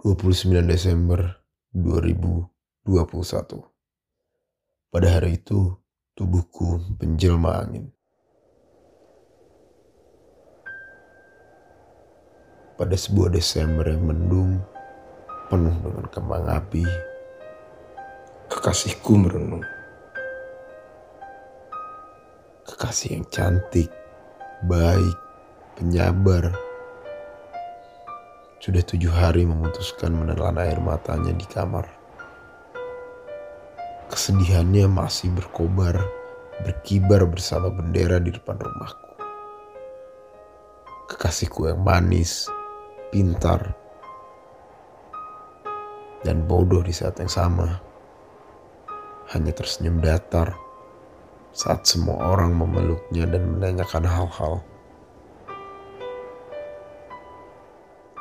29 0.00 0.64
Desember 0.64 1.44
2021. 1.76 2.48
Pada 4.88 5.08
hari 5.12 5.36
itu, 5.36 5.76
tubuhku 6.16 6.80
menjelma 6.96 7.60
angin. 7.60 7.92
Pada 12.80 12.96
sebuah 12.96 13.28
Desember 13.28 13.92
yang 13.92 14.08
mendung, 14.08 14.64
penuh 15.52 15.76
dengan 15.84 16.08
kembang 16.08 16.48
api, 16.48 16.88
kekasihku 18.48 19.20
merenung. 19.20 19.68
Kekasih 22.64 23.20
yang 23.20 23.28
cantik, 23.28 23.92
baik, 24.64 25.16
penyabar, 25.76 26.69
sudah 28.60 28.84
tujuh 28.84 29.08
hari 29.08 29.48
memutuskan 29.48 30.12
menelan 30.12 30.60
air 30.60 30.76
matanya 30.84 31.32
di 31.32 31.48
kamar. 31.48 31.88
Kesedihannya 34.12 34.84
masih 34.84 35.32
berkobar, 35.32 35.96
berkibar 36.60 37.24
bersama 37.24 37.72
bendera 37.72 38.20
di 38.20 38.28
depan 38.28 38.60
rumahku. 38.60 39.10
Kekasihku 41.08 41.72
yang 41.72 41.80
manis, 41.80 42.52
pintar, 43.08 43.72
dan 46.20 46.44
bodoh 46.44 46.84
di 46.84 46.92
saat 46.92 47.16
yang 47.16 47.32
sama. 47.32 47.80
Hanya 49.32 49.56
tersenyum 49.56 50.04
datar 50.04 50.52
saat 51.56 51.88
semua 51.88 52.36
orang 52.36 52.52
memeluknya 52.52 53.24
dan 53.24 53.56
menanyakan 53.56 54.04
hal-hal 54.04 54.60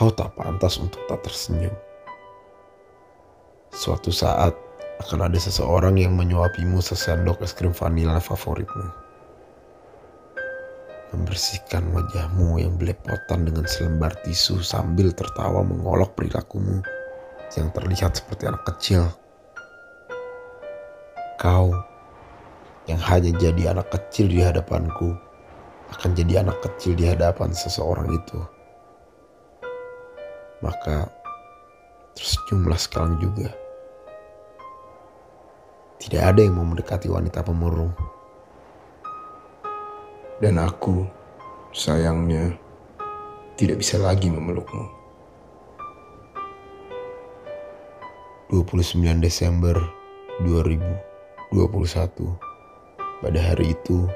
Kau 0.00 0.08
tak 0.08 0.32
pantas 0.32 0.80
untuk 0.80 1.04
tak 1.12 1.28
tersenyum. 1.28 1.76
Suatu 3.68 4.08
saat 4.08 4.56
akan 4.96 5.28
ada 5.28 5.36
seseorang 5.36 6.00
yang 6.00 6.16
menyuapimu 6.16 6.80
sesendok 6.80 7.44
es 7.44 7.52
krim 7.52 7.76
vanila 7.76 8.16
favoritmu. 8.16 8.88
Membersihkan 11.12 11.92
wajahmu 11.92 12.64
yang 12.64 12.80
belepotan 12.80 13.44
dengan 13.44 13.68
selembar 13.68 14.16
tisu 14.24 14.64
sambil 14.64 15.12
tertawa 15.12 15.60
mengolok 15.60 16.16
perilakumu 16.16 16.80
yang 17.60 17.68
terlihat 17.76 18.16
seperti 18.16 18.48
anak 18.48 18.64
kecil. 18.72 19.04
Kau 21.36 21.76
yang 22.88 23.04
hanya 23.04 23.36
jadi 23.36 23.76
anak 23.76 23.92
kecil 23.92 24.32
di 24.32 24.40
hadapanku 24.40 25.12
akan 25.92 26.16
jadi 26.16 26.40
anak 26.40 26.56
kecil 26.64 26.96
di 26.96 27.04
hadapan 27.04 27.52
seseorang 27.52 28.08
itu 28.16 28.40
maka 30.60 31.08
tersenyumlah 32.16 32.76
sekarang 32.76 33.16
juga. 33.20 33.48
Tidak 36.00 36.20
ada 36.20 36.40
yang 36.40 36.56
mau 36.56 36.64
mendekati 36.64 37.12
wanita 37.12 37.44
pemurung. 37.44 37.92
Dan 40.40 40.56
aku, 40.56 41.04
sayangnya, 41.76 42.56
tidak 43.60 43.84
bisa 43.84 44.00
lagi 44.00 44.32
memelukmu. 44.32 44.88
29 48.48 49.20
Desember 49.20 49.76
2021. 50.42 51.52
Pada 53.20 53.36
hari 53.36 53.76
itu, 53.76 54.08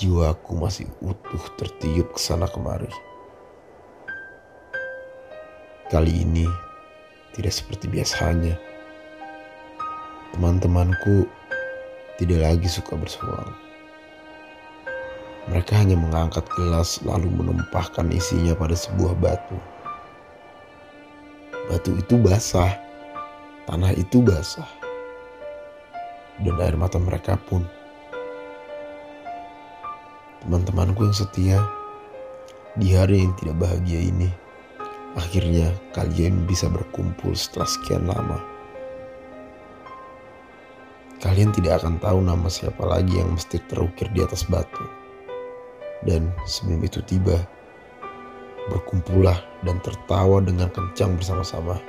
jiwaku 0.00 0.56
masih 0.56 0.88
utuh 1.04 1.44
tertiup 1.60 2.16
ke 2.16 2.20
sana 2.20 2.48
kemari. 2.48 2.88
Kali 5.88 6.20
ini 6.20 6.44
tidak 7.32 7.56
seperti 7.56 7.88
biasanya. 7.88 8.60
Teman-temanku 10.36 11.24
tidak 12.20 12.44
lagi 12.44 12.68
suka 12.68 12.92
bersuara. 12.92 13.48
Mereka 15.48 15.80
hanya 15.80 15.96
mengangkat 15.96 16.44
gelas 16.52 17.00
lalu 17.08 17.32
menumpahkan 17.32 18.04
isinya 18.12 18.52
pada 18.52 18.76
sebuah 18.76 19.16
batu. 19.16 19.56
Batu 21.72 21.96
itu 21.96 22.20
basah, 22.20 22.76
tanah 23.64 23.96
itu 23.96 24.20
basah, 24.20 24.68
dan 26.44 26.60
air 26.60 26.76
mata 26.76 27.00
mereka 27.00 27.40
pun. 27.48 27.64
Teman-temanku 30.44 31.08
yang 31.08 31.16
setia 31.16 31.64
di 32.76 32.92
hari 32.92 33.24
yang 33.24 33.32
tidak 33.40 33.56
bahagia 33.56 34.04
ini 34.04 34.47
Akhirnya 35.16 35.72
kalian 35.96 36.44
bisa 36.44 36.68
berkumpul 36.68 37.32
setelah 37.32 37.64
sekian 37.64 38.04
lama. 38.04 38.42
Kalian 41.18 41.50
tidak 41.50 41.82
akan 41.82 41.98
tahu 41.98 42.22
nama 42.22 42.46
siapa 42.46 42.84
lagi 42.84 43.18
yang 43.18 43.34
mesti 43.34 43.58
terukir 43.66 44.06
di 44.14 44.22
atas 44.22 44.46
batu. 44.46 44.84
Dan 46.06 46.30
sebelum 46.46 46.84
itu 46.86 47.02
tiba, 47.02 47.42
berkumpullah 48.70 49.40
dan 49.66 49.82
tertawa 49.82 50.38
dengan 50.44 50.70
kencang 50.70 51.18
bersama-sama. 51.18 51.80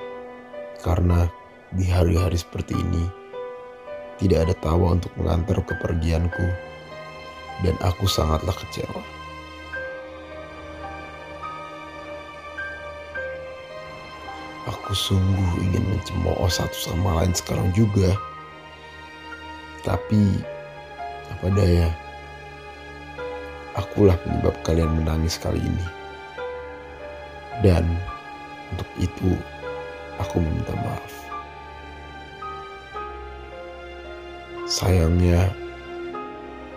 Karena 0.81 1.30
di 1.75 1.86
hari-hari 1.86 2.40
seperti 2.40 2.74
ini, 2.74 3.06
tidak 4.18 4.50
ada 4.50 4.56
tawa 4.57 4.97
untuk 4.97 5.13
mengantar 5.19 5.62
kepergianku. 5.62 6.47
Dan 7.62 7.75
aku 7.84 8.07
sangatlah 8.07 8.56
kecewa. 8.56 9.19
Aku 14.68 14.92
sungguh 14.92 15.64
ingin 15.64 15.84
mencemooh 15.88 16.50
satu 16.52 16.75
sama 16.75 17.24
lain 17.24 17.31
sekarang 17.31 17.72
juga. 17.72 18.12
Tapi 19.88 20.44
apa 21.31 21.47
daya, 21.56 21.88
akulah 23.80 24.19
penyebab 24.19 24.56
kalian 24.68 25.00
menangis 25.00 25.40
kali 25.40 25.64
ini. 25.64 25.86
Dan 27.64 27.88
untuk 28.75 28.90
itu 29.00 29.40
aku 30.19 30.44
meminta 30.44 30.75
maaf. 30.75 31.14
Sayangnya, 34.69 35.50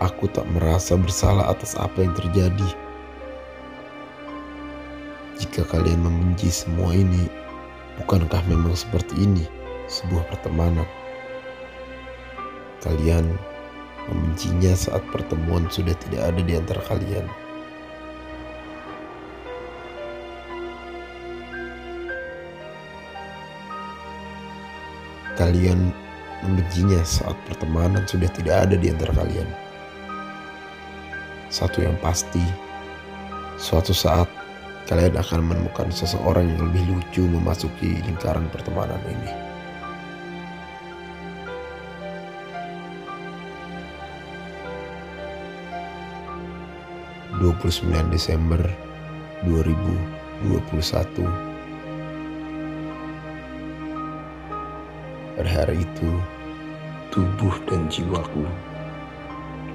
aku 0.01 0.25
tak 0.31 0.47
merasa 0.49 0.97
bersalah 0.97 1.51
atas 1.51 1.77
apa 1.77 2.01
yang 2.01 2.15
terjadi. 2.17 2.69
Jika 5.37 5.67
kalian 5.69 6.01
membenci 6.01 6.49
semua 6.49 6.95
ini, 6.95 7.42
Bukankah 8.01 8.41
memang 8.49 8.73
seperti 8.73 9.13
ini 9.21 9.45
sebuah 9.85 10.25
pertemanan? 10.33 10.87
Kalian 12.81 13.37
membencinya 14.09 14.73
saat 14.73 15.05
pertemuan 15.13 15.69
sudah 15.69 15.93
tidak 16.01 16.33
ada 16.33 16.41
di 16.41 16.53
antara 16.57 16.81
kalian. 16.89 17.25
Kalian 25.33 25.89
membencinya 26.45 27.01
saat 27.01 27.33
pertemanan 27.49 28.05
sudah 28.05 28.29
tidak 28.35 28.69
ada 28.69 28.75
di 28.77 28.91
antara 28.91 29.15
kalian. 29.15 29.49
Satu 31.49 31.81
yang 31.85 31.97
pasti, 32.01 32.43
suatu 33.57 33.93
saat 33.95 34.29
kalian 34.83 35.15
akan 35.15 35.47
menemukan 35.47 35.87
seseorang 35.95 36.43
yang 36.43 36.67
lebih 36.67 36.83
lucu 36.91 37.23
memasuki 37.23 38.03
lingkaran 38.03 38.51
pertemanan 38.51 38.99
ini. 39.07 39.31
...29 47.39 47.91
Desember 48.07 48.61
2021... 49.43 51.27
Pada 55.33 55.49
hari 55.49 55.81
itu, 55.81 56.11
tubuh 57.11 57.51
dan 57.67 57.89
jiwaku 57.91 58.47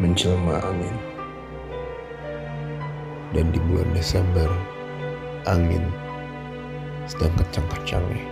menjelma 0.01 0.65
angin. 0.65 0.97
Dan 3.37 3.53
di 3.53 3.61
bulan 3.69 3.91
Desember 3.93 4.49
angin 5.49 5.85
sedang 7.09 7.33
kencang-kencangnya. 7.41 8.25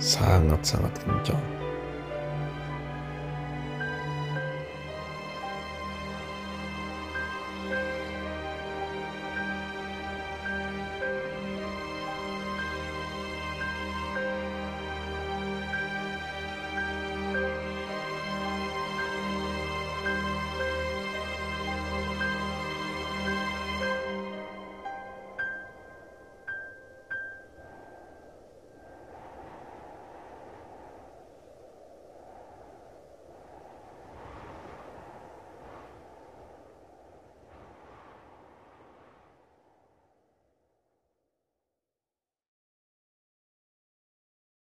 Sangat-sangat 0.00 0.96
kencang. 1.04 1.59